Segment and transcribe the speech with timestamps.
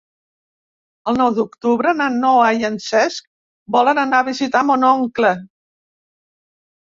[1.11, 3.27] El nou d'octubre na Noa i en Cesc
[3.75, 5.33] volen anar a visitar mon oncle.